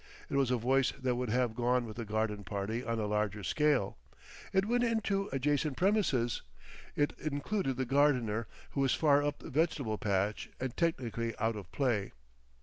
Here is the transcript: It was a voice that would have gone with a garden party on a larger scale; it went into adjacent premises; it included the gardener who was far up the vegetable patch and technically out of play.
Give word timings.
It 0.31 0.35
was 0.35 0.49
a 0.49 0.57
voice 0.57 0.93
that 0.99 1.13
would 1.13 1.29
have 1.29 1.53
gone 1.53 1.85
with 1.85 1.99
a 1.99 2.05
garden 2.05 2.43
party 2.43 2.83
on 2.83 2.97
a 2.97 3.05
larger 3.05 3.43
scale; 3.43 3.99
it 4.51 4.65
went 4.65 4.83
into 4.83 5.29
adjacent 5.31 5.77
premises; 5.77 6.41
it 6.95 7.13
included 7.19 7.77
the 7.77 7.85
gardener 7.85 8.47
who 8.71 8.81
was 8.81 8.95
far 8.95 9.21
up 9.23 9.37
the 9.37 9.51
vegetable 9.51 9.99
patch 9.99 10.49
and 10.59 10.75
technically 10.75 11.37
out 11.37 11.55
of 11.55 11.71
play. 11.71 12.13